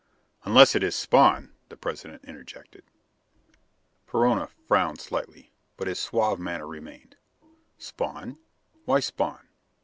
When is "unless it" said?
0.45-0.81